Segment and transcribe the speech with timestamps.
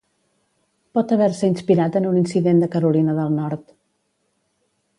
[0.97, 3.69] Pot haver-se inspirat en un incident de Carolina del Nord.